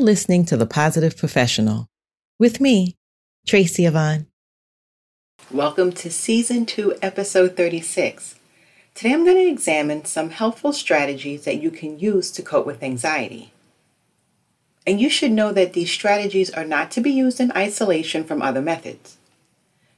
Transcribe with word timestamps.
You're 0.00 0.06
listening 0.06 0.46
to 0.46 0.56
The 0.56 0.64
Positive 0.64 1.14
Professional 1.14 1.86
with 2.38 2.58
me, 2.58 2.96
Tracy 3.46 3.84
Yvonne. 3.84 4.28
Welcome 5.50 5.92
to 5.92 6.10
Season 6.10 6.64
2, 6.64 7.00
Episode 7.02 7.54
36. 7.54 8.36
Today 8.94 9.12
I'm 9.12 9.26
going 9.26 9.36
to 9.36 9.52
examine 9.52 10.06
some 10.06 10.30
helpful 10.30 10.72
strategies 10.72 11.44
that 11.44 11.60
you 11.60 11.70
can 11.70 11.98
use 11.98 12.30
to 12.30 12.40
cope 12.40 12.64
with 12.64 12.82
anxiety. 12.82 13.52
And 14.86 14.98
you 14.98 15.10
should 15.10 15.32
know 15.32 15.52
that 15.52 15.74
these 15.74 15.90
strategies 15.90 16.48
are 16.48 16.64
not 16.64 16.90
to 16.92 17.02
be 17.02 17.10
used 17.10 17.38
in 17.38 17.52
isolation 17.52 18.24
from 18.24 18.40
other 18.40 18.62
methods. 18.62 19.18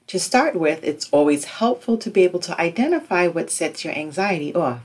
To 0.08 0.18
start 0.18 0.56
with, 0.56 0.82
it's 0.82 1.08
always 1.12 1.44
helpful 1.44 1.96
to 1.98 2.10
be 2.10 2.24
able 2.24 2.40
to 2.40 2.60
identify 2.60 3.28
what 3.28 3.50
sets 3.50 3.84
your 3.84 3.94
anxiety 3.94 4.52
off. 4.52 4.80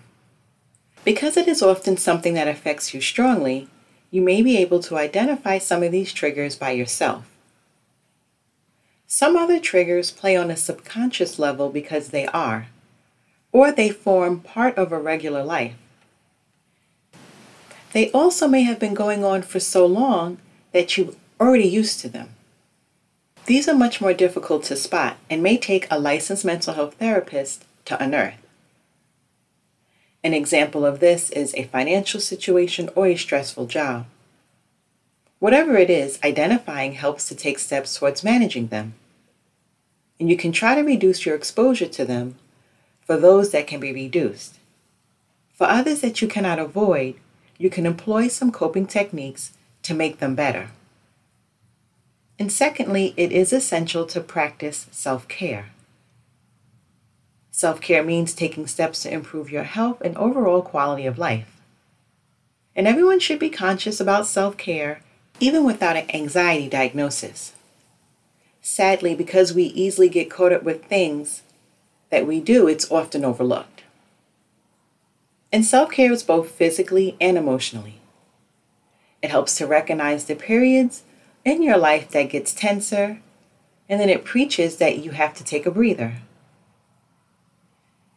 Because 1.04 1.38
it 1.38 1.48
is 1.48 1.64
often 1.64 1.98
something 1.98 2.36
that 2.36 2.48
affects 2.48 2.94
you 2.94 3.02
strongly, 3.02 3.68
you 4.10 4.22
may 4.22 4.42
be 4.42 4.58
able 4.58 4.82
to 4.84 4.98
identify 4.98 5.58
some 5.58 5.84
of 5.84 5.92
these 5.92 6.14
triggers 6.14 6.56
by 6.56 6.72
yourself. 6.72 7.26
Some 9.06 9.38
other 9.38 9.60
triggers 9.60 10.12
play 10.12 10.36
on 10.36 10.52
a 10.52 10.58
subconscious 10.58 11.40
level 11.40 11.70
because 11.70 12.10
they 12.10 12.26
are, 12.28 12.68
or 13.52 13.72
they 13.72 13.90
form 13.90 14.42
part 14.42 14.78
of 14.78 14.92
a 14.92 15.00
regular 15.00 15.44
life. 15.44 15.76
They 17.94 18.12
also 18.12 18.48
may 18.48 18.64
have 18.64 18.80
been 18.80 18.94
going 18.94 19.24
on 19.24 19.42
for 19.42 19.60
so 19.60 19.86
long 19.86 20.38
that 20.72 20.98
you're 20.98 21.14
already 21.40 21.68
used 21.68 22.00
to 22.02 22.10
them. 22.10 22.30
These 23.46 23.70
are 23.70 23.76
much 23.76 24.02
more 24.02 24.14
difficult 24.14 24.64
to 24.66 24.76
spot 24.76 25.18
and 25.30 25.42
may 25.42 25.58
take 25.58 25.88
a 25.90 26.00
licensed 26.00 26.44
mental 26.44 26.74
health 26.74 26.96
therapist 26.96 27.64
to 27.86 28.02
unearth. 28.04 28.47
An 30.28 30.34
example 30.34 30.86
of 30.86 31.00
this 31.00 31.30
is 31.30 31.56
a 31.56 31.64
financial 31.64 32.20
situation 32.20 32.90
or 32.96 33.08
a 33.08 33.16
stressful 33.16 33.66
job. 33.68 34.08
Whatever 35.40 35.78
it 35.78 35.90
is, 35.90 36.20
identifying 36.22 36.92
helps 36.96 37.30
to 37.30 37.34
take 37.34 37.58
steps 37.58 37.98
towards 37.98 38.26
managing 38.26 38.68
them. 38.68 38.96
And 40.20 40.30
you 40.30 40.36
can 40.36 40.52
try 40.52 40.76
to 40.76 40.82
reduce 40.82 41.26
your 41.26 41.34
exposure 41.34 41.88
to 41.88 42.04
them 42.04 42.36
for 43.00 43.16
those 43.16 43.52
that 43.52 43.68
can 43.68 43.80
be 43.80 43.94
reduced. 43.94 44.56
For 45.54 45.66
others 45.66 46.02
that 46.02 46.22
you 46.22 46.28
cannot 46.28 46.60
avoid, 46.60 47.16
you 47.58 47.70
can 47.70 47.86
employ 47.86 48.28
some 48.28 48.52
coping 48.52 48.86
techniques 48.86 49.54
to 49.84 49.94
make 49.94 50.20
them 50.20 50.36
better. 50.36 50.72
And 52.38 52.52
secondly, 52.52 53.14
it 53.16 53.32
is 53.32 53.54
essential 53.54 54.06
to 54.08 54.20
practice 54.20 54.88
self 54.92 55.26
care. 55.30 55.70
Self 57.58 57.82
care 57.82 58.04
means 58.04 58.36
taking 58.36 58.68
steps 58.68 59.02
to 59.02 59.12
improve 59.12 59.50
your 59.50 59.64
health 59.64 60.00
and 60.02 60.16
overall 60.16 60.62
quality 60.62 61.08
of 61.08 61.18
life. 61.18 61.60
And 62.76 62.88
everyone 62.88 63.20
should 63.20 63.40
be 63.40 63.50
conscious 63.50 64.00
about 64.00 64.28
self 64.28 64.58
care, 64.58 65.02
even 65.40 65.64
without 65.64 65.98
an 65.98 66.06
anxiety 66.14 66.70
diagnosis. 66.70 67.54
Sadly, 68.62 69.16
because 69.16 69.56
we 69.56 69.64
easily 69.64 70.08
get 70.08 70.30
caught 70.30 70.54
up 70.54 70.62
with 70.62 70.86
things 70.86 71.42
that 72.12 72.28
we 72.28 72.40
do, 72.40 72.68
it's 72.68 72.92
often 72.92 73.26
overlooked. 73.26 73.82
And 75.52 75.66
self 75.66 75.90
care 75.90 76.12
is 76.12 76.22
both 76.22 76.52
physically 76.52 77.18
and 77.20 77.40
emotionally. 77.40 78.02
It 79.24 79.32
helps 79.32 79.58
to 79.58 79.66
recognize 79.66 80.26
the 80.26 80.36
periods 80.36 81.02
in 81.44 81.64
your 81.64 81.78
life 81.78 82.12
that 82.12 82.30
gets 82.30 82.54
tenser, 82.54 83.20
and 83.90 84.00
then 84.00 84.10
it 84.10 84.26
preaches 84.26 84.78
that 84.78 85.00
you 85.00 85.10
have 85.10 85.34
to 85.34 85.44
take 85.44 85.66
a 85.66 85.72
breather. 85.72 86.18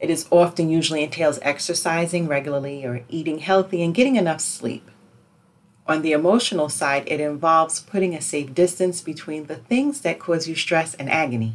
It 0.01 0.09
is 0.09 0.27
often 0.31 0.71
usually 0.71 1.05
entails 1.05 1.39
exercising 1.43 2.27
regularly 2.27 2.85
or 2.87 3.05
eating 3.11 3.39
healthy 3.39 3.83
and 3.83 3.95
getting 3.95 4.17
enough 4.17 4.41
sleep. 4.41 4.91
On 5.87 6.01
the 6.01 6.13
emotional 6.13 6.71
side, 6.71 7.05
it 7.07 7.21
involves 7.21 7.81
putting 7.81 8.15
a 8.15 8.23
safe 8.23 8.55
distance 8.55 9.03
between 9.03 9.47
the 9.47 9.57
things 9.57 10.01
that 10.01 10.19
cause 10.19 10.49
you 10.49 10.55
stress 10.55 10.95
and 10.95 11.11
agony. 11.11 11.55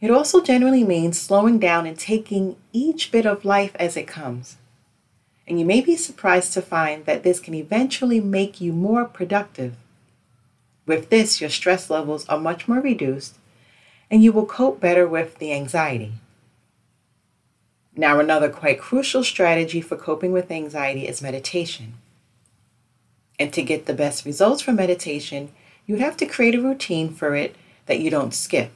It 0.00 0.10
also 0.10 0.40
generally 0.40 0.84
means 0.84 1.20
slowing 1.20 1.58
down 1.58 1.86
and 1.86 1.98
taking 1.98 2.56
each 2.72 3.10
bit 3.10 3.26
of 3.26 3.44
life 3.44 3.72
as 3.76 3.96
it 3.96 4.06
comes. 4.06 4.56
And 5.48 5.58
you 5.58 5.66
may 5.66 5.80
be 5.80 5.96
surprised 5.96 6.52
to 6.54 6.62
find 6.62 7.04
that 7.04 7.22
this 7.22 7.40
can 7.40 7.54
eventually 7.54 8.20
make 8.20 8.60
you 8.60 8.72
more 8.72 9.04
productive. 9.04 9.74
With 10.86 11.10
this, 11.10 11.40
your 11.40 11.50
stress 11.50 11.90
levels 11.90 12.26
are 12.28 12.38
much 12.38 12.68
more 12.68 12.80
reduced 12.80 13.36
and 14.10 14.22
you 14.22 14.32
will 14.32 14.46
cope 14.46 14.80
better 14.80 15.06
with 15.06 15.38
the 15.38 15.52
anxiety. 15.52 16.12
Now, 17.96 18.20
another 18.20 18.50
quite 18.50 18.78
crucial 18.78 19.24
strategy 19.24 19.80
for 19.80 19.96
coping 19.96 20.32
with 20.32 20.50
anxiety 20.50 21.08
is 21.08 21.22
meditation. 21.22 21.94
And 23.38 23.52
to 23.54 23.62
get 23.62 23.86
the 23.86 23.94
best 23.94 24.24
results 24.24 24.62
from 24.62 24.76
meditation, 24.76 25.50
you 25.86 25.96
have 25.96 26.16
to 26.18 26.26
create 26.26 26.54
a 26.54 26.60
routine 26.60 27.12
for 27.12 27.34
it 27.34 27.56
that 27.86 28.00
you 28.00 28.10
don't 28.10 28.34
skip. 28.34 28.70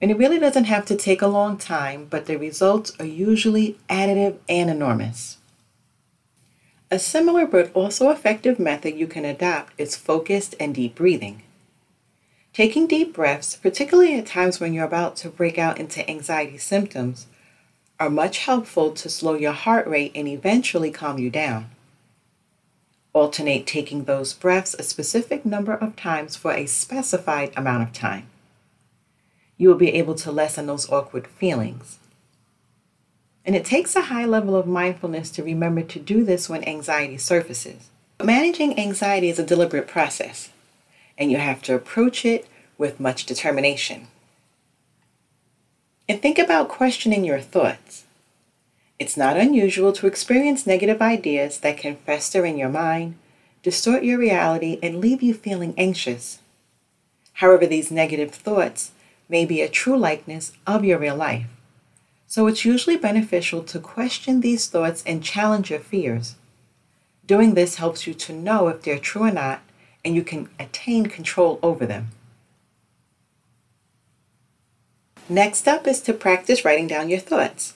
And 0.00 0.10
it 0.10 0.18
really 0.18 0.38
doesn't 0.38 0.64
have 0.64 0.84
to 0.86 0.96
take 0.96 1.22
a 1.22 1.26
long 1.26 1.56
time, 1.56 2.06
but 2.08 2.26
the 2.26 2.36
results 2.36 2.92
are 3.00 3.06
usually 3.06 3.78
additive 3.88 4.36
and 4.48 4.70
enormous. 4.70 5.38
A 6.90 6.98
similar 6.98 7.46
but 7.46 7.70
also 7.74 8.10
effective 8.10 8.58
method 8.58 8.96
you 8.96 9.06
can 9.06 9.24
adopt 9.24 9.72
is 9.78 9.96
focused 9.96 10.54
and 10.60 10.74
deep 10.74 10.94
breathing. 10.94 11.42
Taking 12.58 12.88
deep 12.88 13.14
breaths, 13.14 13.54
particularly 13.54 14.18
at 14.18 14.26
times 14.26 14.58
when 14.58 14.74
you're 14.74 14.84
about 14.84 15.14
to 15.18 15.28
break 15.28 15.58
out 15.58 15.78
into 15.78 16.04
anxiety 16.10 16.58
symptoms, 16.58 17.28
are 18.00 18.10
much 18.10 18.38
helpful 18.38 18.90
to 18.94 19.08
slow 19.08 19.34
your 19.34 19.52
heart 19.52 19.86
rate 19.86 20.10
and 20.16 20.26
eventually 20.26 20.90
calm 20.90 21.20
you 21.20 21.30
down. 21.30 21.70
Alternate 23.12 23.64
taking 23.64 24.02
those 24.02 24.34
breaths 24.34 24.74
a 24.74 24.82
specific 24.82 25.46
number 25.46 25.72
of 25.72 25.94
times 25.94 26.34
for 26.34 26.50
a 26.50 26.66
specified 26.66 27.52
amount 27.56 27.84
of 27.84 27.92
time. 27.92 28.26
You 29.56 29.68
will 29.68 29.76
be 29.76 29.94
able 29.94 30.16
to 30.16 30.32
lessen 30.32 30.66
those 30.66 30.90
awkward 30.90 31.28
feelings. 31.28 32.00
And 33.44 33.54
it 33.54 33.64
takes 33.64 33.94
a 33.94 34.10
high 34.10 34.24
level 34.26 34.56
of 34.56 34.66
mindfulness 34.66 35.30
to 35.30 35.44
remember 35.44 35.82
to 35.82 36.00
do 36.00 36.24
this 36.24 36.48
when 36.48 36.64
anxiety 36.64 37.18
surfaces. 37.18 37.88
But 38.16 38.26
Managing 38.26 38.76
anxiety 38.80 39.28
is 39.28 39.38
a 39.38 39.46
deliberate 39.46 39.86
process 39.86 40.50
and 41.18 41.30
you 41.30 41.36
have 41.36 41.60
to 41.62 41.74
approach 41.74 42.24
it 42.24 42.46
with 42.78 43.00
much 43.00 43.26
determination. 43.26 44.06
And 46.08 46.22
think 46.22 46.38
about 46.38 46.68
questioning 46.68 47.24
your 47.24 47.40
thoughts. 47.40 48.04
It's 48.98 49.16
not 49.16 49.36
unusual 49.36 49.92
to 49.92 50.06
experience 50.06 50.66
negative 50.66 51.02
ideas 51.02 51.58
that 51.58 51.76
can 51.76 51.96
fester 51.96 52.46
in 52.46 52.56
your 52.56 52.70
mind, 52.70 53.16
distort 53.62 54.04
your 54.04 54.18
reality, 54.18 54.78
and 54.82 55.00
leave 55.00 55.22
you 55.22 55.34
feeling 55.34 55.74
anxious. 55.76 56.38
However, 57.34 57.66
these 57.66 57.90
negative 57.90 58.32
thoughts 58.32 58.92
may 59.28 59.44
be 59.44 59.60
a 59.60 59.68
true 59.68 59.96
likeness 59.96 60.52
of 60.66 60.84
your 60.84 60.98
real 60.98 61.16
life. 61.16 61.46
So 62.26 62.46
it's 62.46 62.64
usually 62.64 62.96
beneficial 62.96 63.62
to 63.64 63.78
question 63.78 64.40
these 64.40 64.66
thoughts 64.66 65.02
and 65.06 65.22
challenge 65.22 65.70
your 65.70 65.80
fears. 65.80 66.36
Doing 67.26 67.54
this 67.54 67.76
helps 67.76 68.06
you 68.06 68.14
to 68.14 68.32
know 68.32 68.68
if 68.68 68.82
they're 68.82 68.98
true 68.98 69.24
or 69.24 69.30
not 69.30 69.60
and 70.08 70.16
you 70.16 70.24
can 70.24 70.48
attain 70.58 71.04
control 71.04 71.58
over 71.62 71.84
them. 71.84 72.08
Next 75.28 75.68
up 75.68 75.86
is 75.86 76.00
to 76.00 76.14
practice 76.14 76.64
writing 76.64 76.86
down 76.86 77.10
your 77.10 77.20
thoughts. 77.20 77.74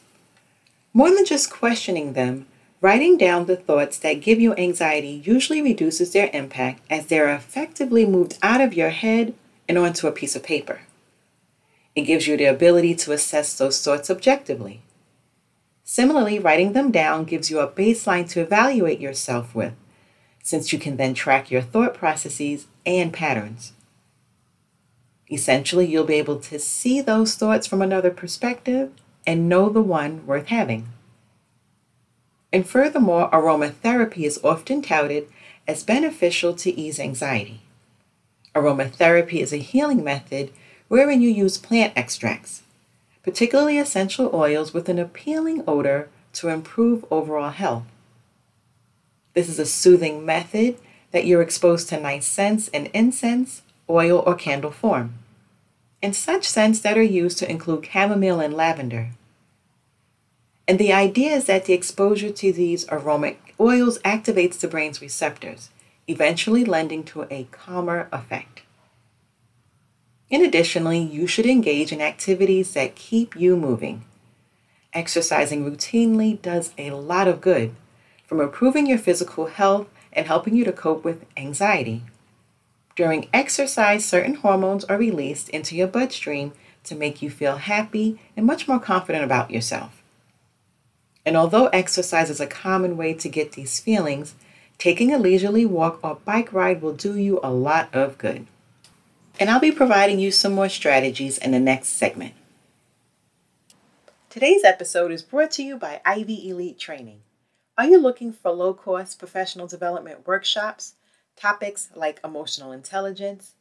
More 0.94 1.14
than 1.14 1.26
just 1.26 1.52
questioning 1.52 2.14
them, 2.14 2.46
writing 2.80 3.18
down 3.18 3.44
the 3.44 3.56
thoughts 3.56 3.98
that 3.98 4.22
give 4.22 4.40
you 4.40 4.54
anxiety 4.54 5.20
usually 5.26 5.60
reduces 5.60 6.14
their 6.14 6.30
impact 6.32 6.80
as 6.88 7.04
they 7.06 7.18
are 7.18 7.28
effectively 7.28 8.06
moved 8.06 8.38
out 8.42 8.62
of 8.62 8.72
your 8.72 8.88
head 8.88 9.34
and 9.68 9.76
onto 9.76 10.06
a 10.06 10.12
piece 10.12 10.34
of 10.34 10.42
paper. 10.42 10.80
It 11.94 12.02
gives 12.02 12.26
you 12.26 12.38
the 12.38 12.46
ability 12.46 12.94
to 12.94 13.12
assess 13.12 13.58
those 13.58 13.84
thoughts 13.84 14.08
objectively. 14.08 14.80
Similarly, 15.84 16.38
writing 16.38 16.72
them 16.72 16.90
down 16.90 17.24
gives 17.24 17.50
you 17.50 17.60
a 17.60 17.68
baseline 17.68 18.26
to 18.30 18.40
evaluate 18.40 19.00
yourself 19.00 19.54
with 19.54 19.74
since 20.42 20.72
you 20.72 20.78
can 20.78 20.96
then 20.96 21.14
track 21.14 21.50
your 21.50 21.62
thought 21.62 21.94
processes 21.94 22.66
and 22.84 23.12
patterns. 23.12 23.72
Essentially, 25.30 25.86
you'll 25.86 26.04
be 26.04 26.14
able 26.14 26.38
to 26.40 26.58
see 26.58 27.00
those 27.00 27.36
thoughts 27.36 27.66
from 27.66 27.80
another 27.80 28.10
perspective 28.10 28.90
and 29.26 29.48
know 29.48 29.68
the 29.68 29.80
one 29.80 30.26
worth 30.26 30.48
having. 30.48 30.88
And 32.52 32.68
furthermore, 32.68 33.30
aromatherapy 33.30 34.24
is 34.24 34.40
often 34.44 34.82
touted 34.82 35.28
as 35.66 35.84
beneficial 35.84 36.54
to 36.54 36.78
ease 36.78 37.00
anxiety. 37.00 37.62
Aromatherapy 38.54 39.40
is 39.40 39.52
a 39.52 39.58
healing 39.58 40.04
method 40.04 40.52
wherein 40.88 41.22
you 41.22 41.30
use 41.30 41.56
plant 41.56 41.94
extracts, 41.96 42.62
particularly 43.22 43.78
essential 43.78 44.30
oils 44.34 44.74
with 44.74 44.90
an 44.90 44.98
appealing 44.98 45.64
odor 45.66 46.10
to 46.34 46.48
improve 46.48 47.04
overall 47.10 47.50
health. 47.50 47.84
This 49.34 49.48
is 49.48 49.58
a 49.58 49.66
soothing 49.66 50.26
method 50.26 50.78
that 51.10 51.26
you're 51.26 51.42
exposed 51.42 51.88
to 51.88 52.00
nice 52.00 52.26
scents 52.26 52.68
in 52.68 52.86
incense, 52.86 53.62
oil, 53.88 54.22
or 54.26 54.34
candle 54.34 54.70
form, 54.70 55.14
and 56.02 56.14
such 56.16 56.48
scents 56.48 56.80
that 56.80 56.98
are 56.98 57.02
used 57.02 57.38
to 57.38 57.50
include 57.50 57.86
chamomile 57.86 58.40
and 58.40 58.54
lavender. 58.54 59.10
And 60.66 60.78
the 60.78 60.92
idea 60.92 61.32
is 61.32 61.46
that 61.46 61.64
the 61.64 61.72
exposure 61.72 62.30
to 62.30 62.52
these 62.52 62.88
aromatic 62.90 63.54
oils 63.58 63.98
activates 64.00 64.58
the 64.58 64.68
brain's 64.68 65.02
receptors, 65.02 65.70
eventually 66.06 66.64
lending 66.64 67.04
to 67.04 67.26
a 67.30 67.48
calmer 67.50 68.08
effect. 68.12 68.62
And 70.30 70.42
additionally, 70.42 70.98
you 70.98 71.26
should 71.26 71.46
engage 71.46 71.92
in 71.92 72.00
activities 72.00 72.72
that 72.72 72.94
keep 72.94 73.36
you 73.36 73.56
moving. 73.56 74.04
Exercising 74.94 75.64
routinely 75.70 76.40
does 76.40 76.72
a 76.78 76.90
lot 76.92 77.28
of 77.28 77.40
good, 77.40 77.74
from 78.26 78.40
improving 78.40 78.86
your 78.86 78.98
physical 78.98 79.46
health 79.46 79.88
and 80.12 80.26
helping 80.26 80.54
you 80.54 80.64
to 80.64 80.72
cope 80.72 81.04
with 81.04 81.24
anxiety. 81.36 82.02
During 82.94 83.28
exercise, 83.32 84.04
certain 84.04 84.34
hormones 84.34 84.84
are 84.84 84.98
released 84.98 85.48
into 85.48 85.76
your 85.76 85.86
bloodstream 85.86 86.52
to 86.84 86.94
make 86.94 87.22
you 87.22 87.30
feel 87.30 87.56
happy 87.56 88.20
and 88.36 88.44
much 88.44 88.68
more 88.68 88.80
confident 88.80 89.24
about 89.24 89.50
yourself. 89.50 90.02
And 91.24 91.36
although 91.36 91.68
exercise 91.68 92.30
is 92.30 92.40
a 92.40 92.46
common 92.46 92.96
way 92.96 93.14
to 93.14 93.28
get 93.28 93.52
these 93.52 93.80
feelings, 93.80 94.34
taking 94.78 95.12
a 95.12 95.18
leisurely 95.18 95.64
walk 95.64 96.00
or 96.02 96.16
bike 96.24 96.52
ride 96.52 96.82
will 96.82 96.92
do 96.92 97.16
you 97.16 97.38
a 97.42 97.50
lot 97.50 97.94
of 97.94 98.18
good. 98.18 98.46
And 99.38 99.48
I'll 99.48 99.60
be 99.60 99.72
providing 99.72 100.18
you 100.18 100.30
some 100.30 100.52
more 100.52 100.68
strategies 100.68 101.38
in 101.38 101.52
the 101.52 101.60
next 101.60 101.90
segment. 101.90 102.34
Today's 104.28 104.64
episode 104.64 105.12
is 105.12 105.22
brought 105.22 105.52
to 105.52 105.62
you 105.62 105.76
by 105.76 106.00
Ivy 106.04 106.48
Elite 106.48 106.78
Training. 106.78 107.20
Are 107.82 107.90
you 107.90 107.98
looking 107.98 108.32
for 108.32 108.52
low 108.52 108.74
cost 108.74 109.18
professional 109.18 109.66
development 109.66 110.24
workshops, 110.24 110.94
topics 111.34 111.88
like 111.96 112.20
emotional 112.22 112.70
intelligence, 112.70 113.54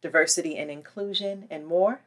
diversity 0.00 0.56
and 0.56 0.70
inclusion, 0.70 1.46
and 1.50 1.66
more? 1.66 2.00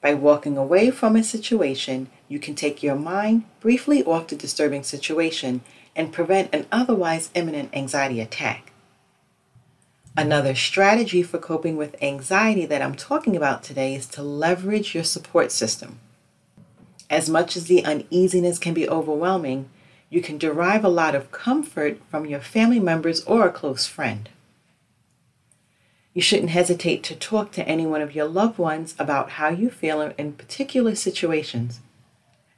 By 0.00 0.14
walking 0.14 0.56
away 0.56 0.90
from 0.90 1.16
a 1.16 1.24
situation, 1.24 2.08
you 2.28 2.38
can 2.38 2.54
take 2.54 2.82
your 2.82 2.94
mind 2.94 3.44
briefly 3.60 4.04
off 4.04 4.28
the 4.28 4.36
disturbing 4.36 4.84
situation 4.84 5.62
and 5.96 6.12
prevent 6.12 6.54
an 6.54 6.66
otherwise 6.70 7.30
imminent 7.34 7.70
anxiety 7.74 8.20
attack. 8.20 8.72
Another 10.16 10.54
strategy 10.54 11.22
for 11.22 11.38
coping 11.38 11.76
with 11.76 12.00
anxiety 12.00 12.66
that 12.66 12.82
I'm 12.82 12.94
talking 12.94 13.36
about 13.36 13.64
today 13.64 13.94
is 13.94 14.06
to 14.08 14.22
leverage 14.22 14.94
your 14.94 15.04
support 15.04 15.50
system. 15.50 15.98
As 17.10 17.28
much 17.28 17.56
as 17.56 17.66
the 17.66 17.84
uneasiness 17.84 18.58
can 18.58 18.74
be 18.74 18.88
overwhelming, 18.88 19.68
you 20.12 20.20
can 20.20 20.36
derive 20.36 20.84
a 20.84 20.90
lot 20.90 21.14
of 21.14 21.32
comfort 21.32 21.98
from 22.10 22.26
your 22.26 22.38
family 22.38 22.78
members 22.78 23.24
or 23.24 23.46
a 23.46 23.50
close 23.50 23.86
friend. 23.86 24.28
You 26.12 26.20
shouldn't 26.20 26.50
hesitate 26.50 27.02
to 27.04 27.16
talk 27.16 27.50
to 27.52 27.66
any 27.66 27.86
one 27.86 28.02
of 28.02 28.14
your 28.14 28.26
loved 28.26 28.58
ones 28.58 28.94
about 28.98 29.30
how 29.30 29.48
you 29.48 29.70
feel 29.70 30.02
in 30.02 30.34
particular 30.34 30.94
situations. 30.94 31.80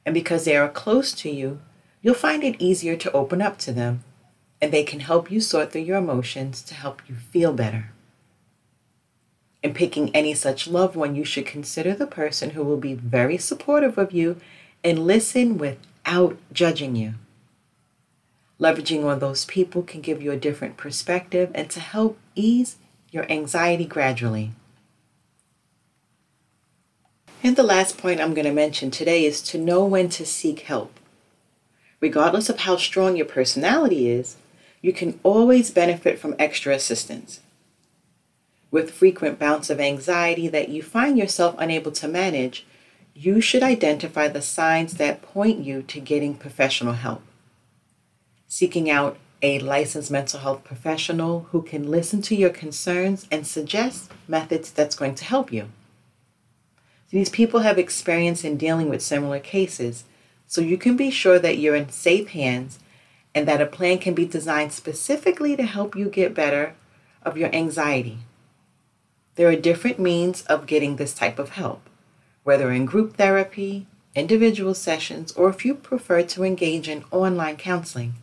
And 0.05 0.13
because 0.13 0.43
they 0.43 0.57
are 0.57 0.67
close 0.67 1.13
to 1.13 1.29
you, 1.29 1.61
you'll 2.01 2.13
find 2.13 2.43
it 2.43 2.59
easier 2.59 2.97
to 2.97 3.11
open 3.13 3.41
up 3.41 3.57
to 3.59 3.71
them, 3.71 4.03
and 4.61 4.73
they 4.73 4.83
can 4.83 4.99
help 4.99 5.31
you 5.31 5.39
sort 5.39 5.71
through 5.71 5.83
your 5.83 5.99
emotions 5.99 6.61
to 6.63 6.73
help 6.73 7.03
you 7.07 7.15
feel 7.15 7.53
better. 7.53 7.91
In 9.63 9.73
picking 9.73 10.13
any 10.13 10.33
such 10.33 10.67
loved 10.67 10.97
one, 10.97 11.15
you 11.15 11.23
should 11.23 11.45
consider 11.45 11.93
the 11.93 12.05
person 12.05 12.49
who 12.49 12.65
will 12.65 12.75
be 12.75 12.95
very 12.95 13.37
supportive 13.37 13.97
of 13.97 14.11
you 14.11 14.41
and 14.83 15.07
listen 15.07 15.57
without 15.57 16.37
judging 16.51 16.97
you. 16.97 17.13
Leveraging 18.59 19.03
on 19.03 19.19
those 19.19 19.45
people 19.45 19.83
can 19.83 19.99
give 20.01 20.21
you 20.21 20.31
a 20.31 20.37
different 20.37 20.77
perspective 20.77 21.51
and 21.53 21.69
to 21.69 21.79
help 21.79 22.17
ease 22.35 22.77
your 23.11 23.29
anxiety 23.29 23.85
gradually. 23.85 24.51
And 27.43 27.55
the 27.55 27.63
last 27.63 27.97
point 27.97 28.21
I'm 28.21 28.33
going 28.33 28.47
to 28.47 28.53
mention 28.53 28.91
today 28.91 29.25
is 29.25 29.41
to 29.43 29.57
know 29.57 29.85
when 29.85 30.09
to 30.09 30.25
seek 30.25 30.61
help. 30.61 30.99
Regardless 31.99 32.49
of 32.49 32.59
how 32.59 32.77
strong 32.77 33.15
your 33.15 33.25
personality 33.25 34.09
is, 34.09 34.37
you 34.81 34.93
can 34.93 35.19
always 35.21 35.69
benefit 35.69 36.17
from 36.17 36.35
extra 36.39 36.73
assistance. 36.73 37.41
With 38.71 38.91
frequent 38.91 39.37
bouts 39.37 39.69
of 39.69 39.79
anxiety 39.79 40.47
that 40.47 40.69
you 40.69 40.81
find 40.81 41.17
yourself 41.17 41.55
unable 41.57 41.91
to 41.93 42.07
manage, 42.07 42.65
you 43.13 43.41
should 43.41 43.63
identify 43.63 44.27
the 44.27 44.41
signs 44.41 44.95
that 44.95 45.21
point 45.21 45.63
you 45.63 45.81
to 45.83 45.99
getting 45.99 46.35
professional 46.35 46.93
help 46.93 47.21
seeking 48.47 48.89
out 48.89 49.17
a 49.41 49.59
licensed 49.59 50.09
mental 50.09 50.39
health 50.39 50.63
professional 50.63 51.47
who 51.51 51.61
can 51.61 51.89
listen 51.89 52.21
to 52.21 52.35
your 52.35 52.49
concerns 52.49 53.27
and 53.29 53.45
suggest 53.45 54.11
methods 54.27 54.71
that's 54.71 54.95
going 54.95 55.15
to 55.15 55.25
help 55.25 55.51
you. 55.51 55.69
These 57.11 57.29
people 57.29 57.61
have 57.61 57.77
experience 57.77 58.43
in 58.43 58.57
dealing 58.57 58.89
with 58.89 59.01
similar 59.01 59.39
cases, 59.39 60.03
so 60.47 60.61
you 60.61 60.77
can 60.77 60.97
be 60.97 61.11
sure 61.11 61.39
that 61.39 61.57
you're 61.57 61.75
in 61.75 61.89
safe 61.89 62.29
hands 62.29 62.79
and 63.33 63.47
that 63.47 63.61
a 63.61 63.65
plan 63.65 63.99
can 63.99 64.13
be 64.13 64.25
designed 64.25 64.71
specifically 64.71 65.55
to 65.55 65.63
help 65.63 65.95
you 65.95 66.09
get 66.09 66.33
better 66.33 66.73
of 67.21 67.37
your 67.37 67.53
anxiety. 67.53 68.19
There 69.35 69.49
are 69.49 69.55
different 69.55 69.99
means 69.99 70.43
of 70.43 70.65
getting 70.65 70.95
this 70.95 71.13
type 71.13 71.37
of 71.37 71.49
help, 71.49 71.89
whether 72.43 72.71
in 72.71 72.85
group 72.85 73.17
therapy, 73.17 73.85
individual 74.15 74.73
sessions, 74.73 75.33
or 75.33 75.49
if 75.49 75.65
you 75.65 75.75
prefer 75.75 76.23
to 76.23 76.43
engage 76.43 76.87
in 76.87 77.03
online 77.11 77.57
counseling. 77.57 78.13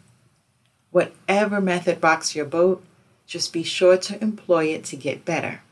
Whatever 0.92 1.60
method 1.60 2.02
rocks 2.02 2.36
your 2.36 2.44
boat, 2.44 2.84
just 3.26 3.52
be 3.52 3.62
sure 3.62 3.96
to 3.96 4.22
employ 4.22 4.66
it 4.66 4.84
to 4.84 4.96
get 4.96 5.24
better. 5.24 5.62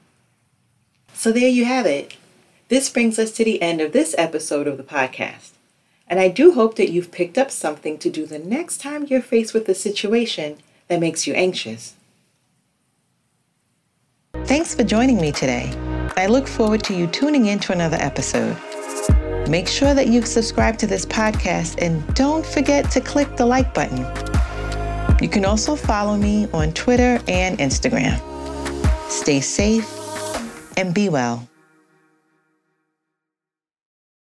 So 1.12 1.30
there 1.30 1.48
you 1.48 1.66
have 1.66 1.86
it. 1.86 2.16
This 2.68 2.88
brings 2.88 3.18
us 3.18 3.30
to 3.32 3.44
the 3.44 3.60
end 3.60 3.80
of 3.80 3.92
this 3.92 4.14
episode 4.16 4.66
of 4.66 4.78
the 4.78 4.82
podcast. 4.82 5.50
And 6.08 6.18
I 6.18 6.28
do 6.28 6.52
hope 6.52 6.76
that 6.76 6.90
you've 6.90 7.12
picked 7.12 7.36
up 7.36 7.50
something 7.50 7.98
to 7.98 8.10
do 8.10 8.26
the 8.26 8.38
next 8.38 8.80
time 8.80 9.04
you're 9.04 9.20
faced 9.20 9.52
with 9.52 9.68
a 9.68 9.74
situation 9.74 10.56
that 10.88 11.00
makes 11.00 11.26
you 11.26 11.34
anxious. 11.34 11.94
Thanks 14.44 14.74
for 14.74 14.82
joining 14.82 15.20
me 15.20 15.30
today. 15.30 15.70
I 16.16 16.26
look 16.26 16.48
forward 16.48 16.82
to 16.84 16.94
you 16.94 17.06
tuning 17.06 17.46
in 17.46 17.58
to 17.60 17.72
another 17.72 17.98
episode. 18.00 18.56
Make 19.48 19.68
sure 19.68 19.94
that 19.94 20.08
you've 20.08 20.26
subscribed 20.26 20.78
to 20.80 20.86
this 20.86 21.04
podcast 21.04 21.82
and 21.82 22.14
don't 22.14 22.46
forget 22.46 22.90
to 22.92 23.00
click 23.00 23.36
the 23.36 23.46
like 23.46 23.74
button. 23.74 24.29
You 25.20 25.28
can 25.28 25.44
also 25.44 25.76
follow 25.76 26.16
me 26.16 26.48
on 26.52 26.72
Twitter 26.72 27.20
and 27.28 27.58
Instagram. 27.58 28.18
Stay 29.10 29.40
safe 29.40 29.86
and 30.76 30.94
be 30.94 31.08
well. 31.08 31.49